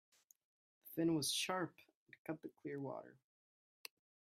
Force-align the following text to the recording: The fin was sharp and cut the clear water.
The 0.79 0.89
fin 0.95 1.13
was 1.13 1.31
sharp 1.31 1.75
and 2.07 2.23
cut 2.23 2.41
the 2.41 2.49
clear 2.49 2.79
water. 2.79 3.19